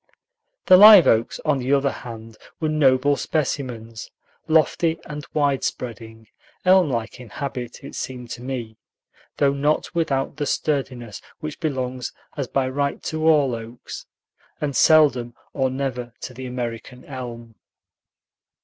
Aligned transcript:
The 0.65 0.77
live 0.77 1.05
oaks, 1.05 1.39
on 1.45 1.59
the 1.59 1.71
other 1.73 1.91
hand, 1.91 2.35
were 2.59 2.69
noble 2.69 3.15
specimens; 3.15 4.09
lofty 4.47 4.99
and 5.05 5.27
wide 5.31 5.63
spreading, 5.63 6.27
elm 6.65 6.89
like 6.89 7.19
in 7.19 7.29
habit, 7.29 7.83
it 7.83 7.93
seemed 7.93 8.31
to 8.31 8.41
me, 8.41 8.77
though 9.37 9.53
not 9.53 9.93
without 9.93 10.37
the 10.37 10.47
sturdiness 10.47 11.21
which 11.39 11.59
belongs 11.59 12.13
as 12.35 12.47
by 12.47 12.67
right 12.67 13.03
to 13.03 13.27
all 13.29 13.53
oaks, 13.53 14.07
and 14.59 14.75
seldom 14.75 15.35
or 15.53 15.69
never 15.69 16.13
to 16.21 16.33
the 16.33 16.47
American 16.47 17.05
elm. 17.05 17.53